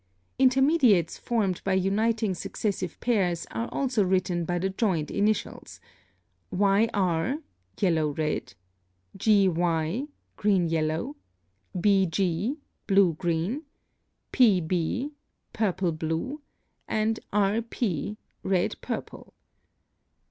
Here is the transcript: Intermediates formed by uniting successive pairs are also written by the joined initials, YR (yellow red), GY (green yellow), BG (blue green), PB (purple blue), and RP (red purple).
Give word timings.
Intermediates 0.39 1.19
formed 1.19 1.63
by 1.63 1.73
uniting 1.73 2.33
successive 2.33 2.99
pairs 3.01 3.45
are 3.51 3.69
also 3.71 4.03
written 4.03 4.45
by 4.45 4.57
the 4.57 4.71
joined 4.71 5.11
initials, 5.11 5.79
YR 6.51 7.43
(yellow 7.79 8.07
red), 8.09 8.55
GY 9.15 10.07
(green 10.37 10.67
yellow), 10.69 11.15
BG 11.77 12.57
(blue 12.87 13.13
green), 13.13 13.61
PB 14.33 15.11
(purple 15.53 15.91
blue), 15.91 16.41
and 16.87 17.19
RP 17.31 18.17
(red 18.43 18.81
purple). 18.81 19.35